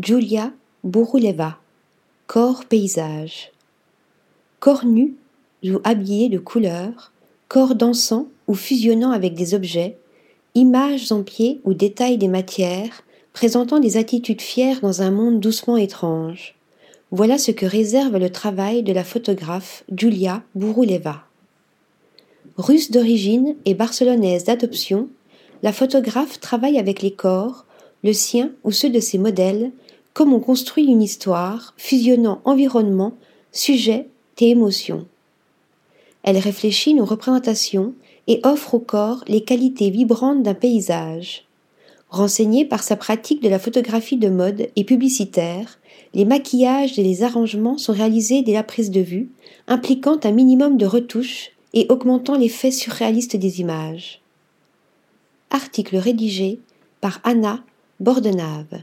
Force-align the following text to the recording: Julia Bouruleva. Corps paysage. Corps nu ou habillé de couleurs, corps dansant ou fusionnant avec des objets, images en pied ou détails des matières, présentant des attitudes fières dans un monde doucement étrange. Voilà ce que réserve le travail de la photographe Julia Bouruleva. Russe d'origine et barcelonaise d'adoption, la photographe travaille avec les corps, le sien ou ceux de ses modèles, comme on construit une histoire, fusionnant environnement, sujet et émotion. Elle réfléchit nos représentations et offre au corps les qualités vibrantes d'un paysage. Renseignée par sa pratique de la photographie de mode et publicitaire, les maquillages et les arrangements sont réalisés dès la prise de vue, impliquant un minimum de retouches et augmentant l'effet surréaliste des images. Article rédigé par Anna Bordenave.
Julia 0.00 0.52
Bouruleva. 0.84 1.58
Corps 2.28 2.64
paysage. 2.66 3.50
Corps 4.60 4.84
nu 4.84 5.16
ou 5.64 5.80
habillé 5.82 6.28
de 6.28 6.38
couleurs, 6.38 7.10
corps 7.48 7.74
dansant 7.74 8.28
ou 8.46 8.54
fusionnant 8.54 9.10
avec 9.10 9.34
des 9.34 9.54
objets, 9.54 9.96
images 10.54 11.10
en 11.10 11.24
pied 11.24 11.60
ou 11.64 11.74
détails 11.74 12.16
des 12.16 12.28
matières, 12.28 13.02
présentant 13.32 13.80
des 13.80 13.96
attitudes 13.96 14.40
fières 14.40 14.80
dans 14.82 15.02
un 15.02 15.10
monde 15.10 15.40
doucement 15.40 15.76
étrange. 15.76 16.54
Voilà 17.10 17.36
ce 17.36 17.50
que 17.50 17.66
réserve 17.66 18.18
le 18.18 18.30
travail 18.30 18.84
de 18.84 18.92
la 18.92 19.02
photographe 19.02 19.82
Julia 19.96 20.44
Bouruleva. 20.54 21.24
Russe 22.56 22.92
d'origine 22.92 23.56
et 23.64 23.74
barcelonaise 23.74 24.44
d'adoption, 24.44 25.08
la 25.64 25.72
photographe 25.72 26.38
travaille 26.38 26.78
avec 26.78 27.02
les 27.02 27.14
corps, 27.14 27.64
le 28.04 28.12
sien 28.12 28.52
ou 28.62 28.70
ceux 28.70 28.90
de 28.90 29.00
ses 29.00 29.18
modèles, 29.18 29.72
comme 30.18 30.32
on 30.32 30.40
construit 30.40 30.86
une 30.86 31.00
histoire, 31.00 31.74
fusionnant 31.76 32.40
environnement, 32.44 33.12
sujet 33.52 34.08
et 34.40 34.50
émotion. 34.50 35.06
Elle 36.24 36.38
réfléchit 36.38 36.92
nos 36.92 37.04
représentations 37.04 37.94
et 38.26 38.40
offre 38.42 38.74
au 38.74 38.80
corps 38.80 39.22
les 39.28 39.44
qualités 39.44 39.90
vibrantes 39.90 40.42
d'un 40.42 40.54
paysage. 40.54 41.46
Renseignée 42.10 42.64
par 42.64 42.82
sa 42.82 42.96
pratique 42.96 43.40
de 43.40 43.48
la 43.48 43.60
photographie 43.60 44.16
de 44.16 44.28
mode 44.28 44.70
et 44.74 44.82
publicitaire, 44.82 45.78
les 46.14 46.24
maquillages 46.24 46.98
et 46.98 47.04
les 47.04 47.22
arrangements 47.22 47.78
sont 47.78 47.92
réalisés 47.92 48.42
dès 48.42 48.54
la 48.54 48.64
prise 48.64 48.90
de 48.90 49.00
vue, 49.00 49.30
impliquant 49.68 50.18
un 50.24 50.32
minimum 50.32 50.78
de 50.78 50.86
retouches 50.86 51.52
et 51.74 51.86
augmentant 51.90 52.36
l'effet 52.36 52.72
surréaliste 52.72 53.36
des 53.36 53.60
images. 53.60 54.20
Article 55.50 55.96
rédigé 55.96 56.58
par 57.00 57.20
Anna 57.22 57.60
Bordenave. 58.00 58.82